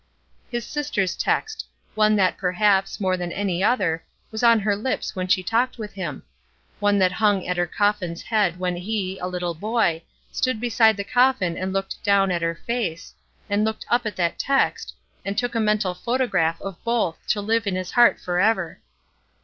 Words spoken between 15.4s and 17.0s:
a mental photograph of